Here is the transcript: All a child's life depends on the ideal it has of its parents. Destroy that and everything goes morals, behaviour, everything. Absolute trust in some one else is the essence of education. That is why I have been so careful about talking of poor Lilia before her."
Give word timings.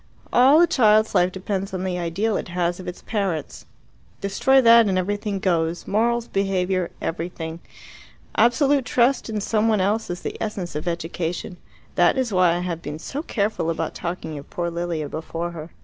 All 0.33 0.59
a 0.59 0.65
child's 0.65 1.13
life 1.13 1.31
depends 1.31 1.75
on 1.75 1.83
the 1.83 1.99
ideal 1.99 2.35
it 2.35 2.47
has 2.47 2.79
of 2.79 2.87
its 2.87 3.03
parents. 3.03 3.67
Destroy 4.19 4.59
that 4.59 4.87
and 4.87 4.97
everything 4.97 5.37
goes 5.37 5.85
morals, 5.87 6.27
behaviour, 6.27 6.89
everything. 6.99 7.59
Absolute 8.35 8.85
trust 8.85 9.29
in 9.29 9.39
some 9.39 9.67
one 9.67 9.79
else 9.79 10.09
is 10.09 10.21
the 10.21 10.35
essence 10.41 10.73
of 10.73 10.87
education. 10.87 11.57
That 11.93 12.17
is 12.17 12.33
why 12.33 12.55
I 12.55 12.61
have 12.61 12.81
been 12.81 12.97
so 12.97 13.21
careful 13.21 13.69
about 13.69 13.93
talking 13.93 14.35
of 14.39 14.49
poor 14.49 14.71
Lilia 14.71 15.07
before 15.07 15.51
her." 15.51 15.69